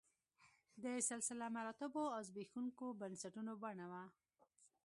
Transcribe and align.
د 0.83 0.85
سلسله 1.09 1.45
مراتبو 1.57 2.03
او 2.15 2.21
زبېښونکو 2.27 2.85
بنسټونو 2.99 3.53
بڼه 3.63 3.85
وه 3.91 4.03